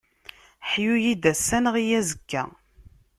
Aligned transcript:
Ḥyu-yi-d 0.69 1.23
ass-a, 1.31 1.57
nneɣ-iyi 1.59 1.95
azekka. 1.99 2.43